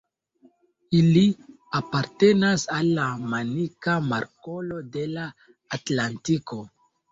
[0.99, 1.21] Ili
[1.79, 3.05] apartenas al la
[3.35, 5.29] Manika Markolo de la
[5.81, 6.63] Atlantiko.